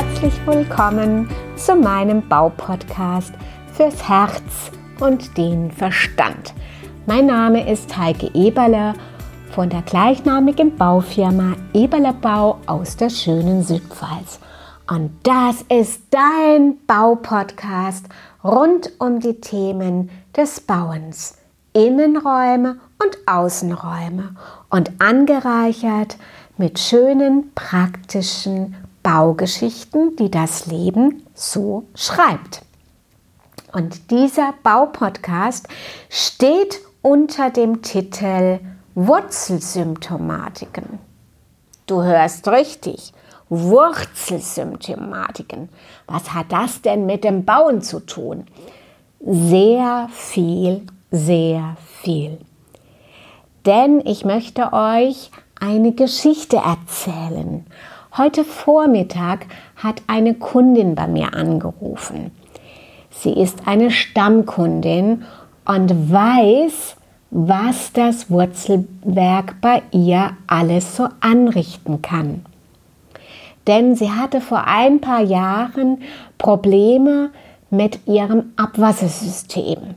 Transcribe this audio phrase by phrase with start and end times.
[0.00, 3.34] herzlich willkommen zu meinem Baupodcast
[3.74, 6.54] fürs Herz und den Verstand.
[7.04, 8.94] Mein Name ist Heike Eberle
[9.54, 14.40] von der gleichnamigen Baufirma Eberle Bau aus der schönen Südpfalz.
[14.88, 18.06] Und das ist dein Baupodcast
[18.42, 21.36] rund um die Themen des Bauens,
[21.74, 24.34] Innenräume und Außenräume
[24.70, 26.16] und angereichert
[26.56, 32.62] mit schönen, praktischen Baugeschichten, die das Leben so schreibt.
[33.72, 35.68] Und dieser Baupodcast
[36.08, 38.60] steht unter dem Titel
[38.94, 41.00] Wurzelsymptomatiken.
[41.86, 43.12] Du hörst richtig,
[43.48, 45.68] Wurzelsymptomatiken.
[46.06, 48.46] Was hat das denn mit dem Bauen zu tun?
[49.20, 52.38] Sehr viel, sehr viel.
[53.66, 57.66] Denn ich möchte euch eine Geschichte erzählen.
[58.20, 62.32] Heute Vormittag hat eine Kundin bei mir angerufen.
[63.08, 65.24] Sie ist eine Stammkundin
[65.64, 66.96] und weiß,
[67.30, 72.44] was das Wurzelwerk bei ihr alles so anrichten kann.
[73.66, 76.02] Denn sie hatte vor ein paar Jahren
[76.36, 77.30] Probleme
[77.70, 79.94] mit ihrem Abwassersystem.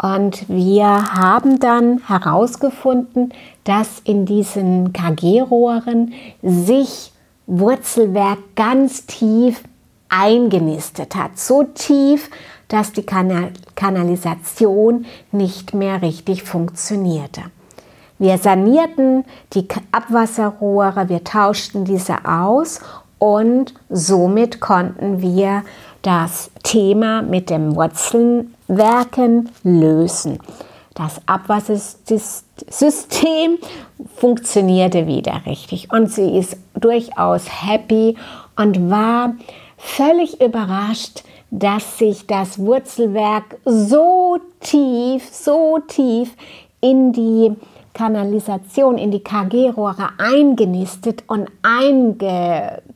[0.00, 7.10] Und wir haben dann herausgefunden, dass in diesen KG-Rohren sich
[7.46, 9.62] Wurzelwerk ganz tief
[10.08, 11.38] eingenistet hat.
[11.38, 12.30] So tief,
[12.68, 17.42] dass die Kanal Kanalisation nicht mehr richtig funktionierte.
[18.18, 22.80] Wir sanierten die Abwasserrohre, wir tauschten diese aus
[23.18, 25.64] und somit konnten wir
[26.02, 30.38] das Thema mit dem Wurzelwerken lösen.
[30.94, 33.58] Das Abwassersystem
[34.16, 35.92] funktionierte wieder richtig.
[35.92, 38.16] Und sie ist durchaus happy
[38.56, 39.34] und war
[39.76, 46.34] völlig überrascht, dass sich das Wurzelwerk so tief, so tief
[46.80, 47.54] in die
[47.94, 51.48] Kanalisation, in die KG-Rohre eingenistet und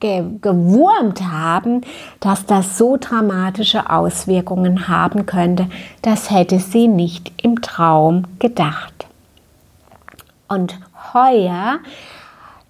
[0.00, 1.80] eingewurmt haben,
[2.20, 5.66] dass das so dramatische Auswirkungen haben könnte,
[6.02, 9.06] das hätte sie nicht im Traum gedacht.
[10.46, 10.78] Und
[11.14, 11.78] heuer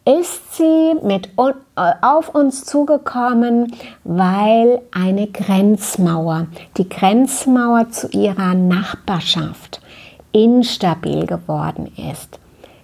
[0.04, 3.74] ist sie mit äh, auf uns zugekommen,
[4.04, 6.46] weil eine Grenzmauer,
[6.76, 9.81] die Grenzmauer zu ihrer Nachbarschaft,
[10.32, 12.38] instabil geworden ist.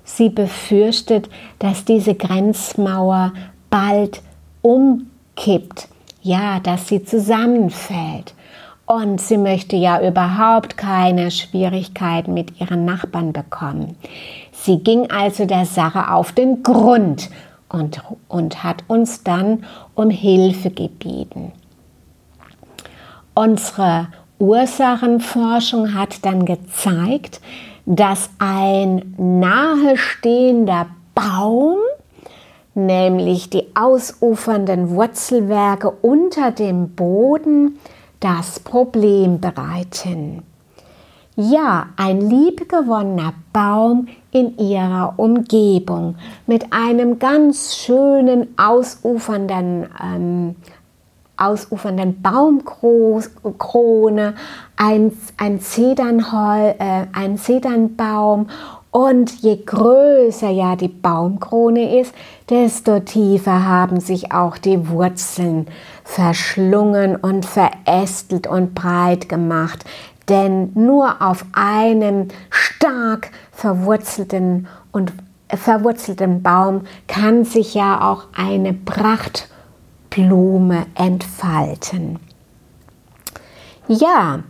[0.04, 1.28] Sie befürchtet,
[1.58, 3.32] dass diese Grenzmauer
[3.70, 4.22] bald
[4.62, 5.88] umkippt,
[6.22, 8.34] ja, dass sie zusammenfällt.
[8.86, 13.96] Und sie möchte ja überhaupt keine Schwierigkeiten mit ihren Nachbarn bekommen.
[14.52, 17.28] Sie ging also der Sache auf den Grund
[17.68, 21.52] und, und hat uns dann um Hilfe gebeten.
[23.34, 27.40] Unsere Ursachenforschung hat dann gezeigt,
[27.86, 31.78] dass ein nahestehender Baum,
[32.74, 37.78] nämlich die ausufernden Wurzelwerke unter dem Boden,
[38.20, 40.42] das Problem bereiten.
[41.34, 46.16] Ja, ein liebgewonnener Baum in ihrer Umgebung
[46.46, 50.56] mit einem ganz schönen ausufernden ähm,
[51.38, 53.24] ausufernden Baumkrone,
[54.76, 58.48] ein, ein, Zedernhol, äh, ein Zedernbaum
[58.90, 62.14] und je größer ja die Baumkrone ist,
[62.48, 65.66] desto tiefer haben sich auch die Wurzeln
[66.04, 69.84] verschlungen und verästelt und breit gemacht.
[70.28, 75.12] Denn nur auf einem stark verwurzelten und
[75.48, 79.48] verwurzelten Baum kann sich ja auch eine Pracht
[80.18, 82.18] Blume entfalten.
[83.86, 84.40] Ja,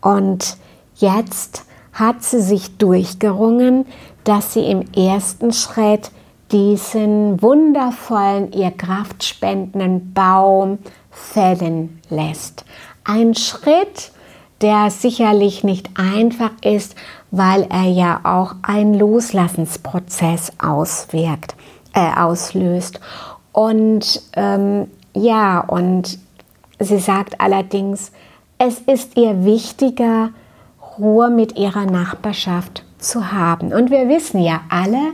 [0.00, 0.56] und
[0.94, 3.86] jetzt hat sie sich durchgerungen,
[4.22, 6.12] dass sie im ersten Schritt
[6.52, 10.78] diesen wundervollen, ihr kraftspendenden Baum
[11.10, 12.64] fällen lässt.
[13.02, 14.12] Ein Schritt,
[14.60, 16.94] der sicherlich nicht einfach ist,
[17.32, 21.56] weil er ja auch einen Loslassensprozess auswirkt,
[21.94, 23.00] äh, auslöst.
[23.52, 26.18] Und ähm, ja, und
[26.78, 28.12] sie sagt allerdings,
[28.58, 30.30] es ist ihr wichtiger,
[30.98, 33.72] Ruhe mit ihrer Nachbarschaft zu haben.
[33.72, 35.12] Und wir wissen ja alle,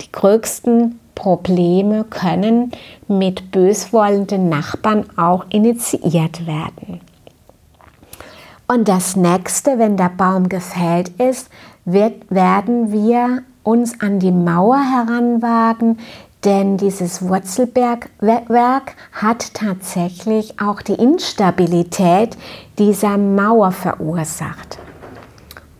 [0.00, 2.72] die größten Probleme können
[3.08, 7.00] mit böswollenden Nachbarn auch initiiert werden.
[8.68, 11.48] Und das nächste, wenn der Baum gefällt ist,
[11.84, 15.98] wird, werden wir uns an die Mauer heranwagen,
[16.44, 22.36] Denn dieses Wurzelbergwerk hat tatsächlich auch die Instabilität
[22.78, 24.78] dieser Mauer verursacht.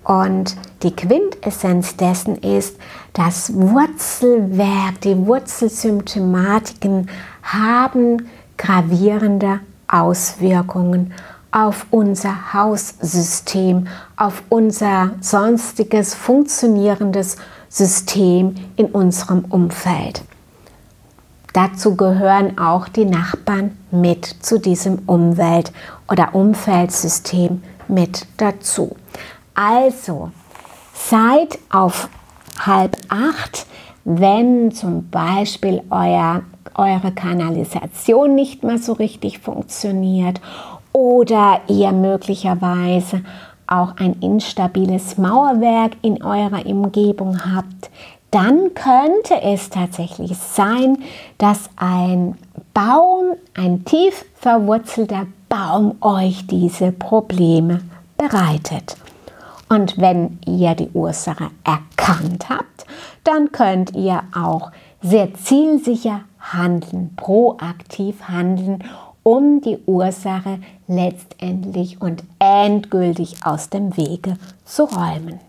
[0.02, 2.76] Und die Quintessenz dessen ist,
[3.12, 7.08] das Wurzelwerk, die Wurzelsymptomatiken
[7.42, 11.12] haben gravierende Auswirkungen
[11.50, 17.36] auf unser Haussystem, auf unser sonstiges funktionierendes
[17.68, 20.22] System in unserem Umfeld.
[21.52, 25.72] Dazu gehören auch die Nachbarn mit zu diesem Umwelt-
[26.10, 28.96] oder Umfeldsystem mit dazu.
[29.54, 30.30] Also
[30.94, 32.08] seid auf
[32.58, 33.66] halb acht,
[34.04, 36.42] wenn zum Beispiel euer,
[36.74, 40.40] eure Kanalisation nicht mehr so richtig funktioniert
[40.92, 43.22] oder ihr möglicherweise
[43.66, 47.90] auch ein instabiles Mauerwerk in eurer Umgebung habt,
[48.30, 50.98] dann könnte es tatsächlich sein,
[51.38, 52.36] dass ein
[52.74, 57.80] Baum, ein tief verwurzelter Baum euch diese Probleme
[58.16, 58.96] bereitet.
[59.68, 62.86] Und wenn ihr die Ursache erkannt habt,
[63.24, 64.72] dann könnt ihr auch
[65.02, 68.84] sehr zielsicher handeln, proaktiv handeln,
[69.22, 75.40] um die Ursache letztendlich und endgültig aus dem Wege zu räumen.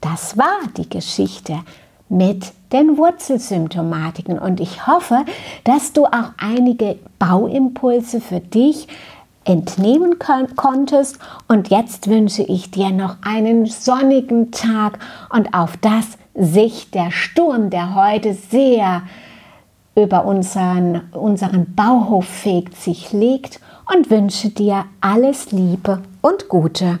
[0.00, 1.60] Das war die Geschichte
[2.08, 5.24] mit den Wurzelsymptomatiken und ich hoffe,
[5.64, 8.88] dass du auch einige Bauimpulse für dich
[9.44, 11.18] entnehmen konntest.
[11.48, 14.98] Und jetzt wünsche ich dir noch einen sonnigen Tag
[15.30, 19.02] und auf das sich der Sturm, der heute sehr
[19.96, 23.60] über unseren, unseren Bauhof fegt, sich legt
[23.92, 27.00] und wünsche dir alles Liebe und Gute.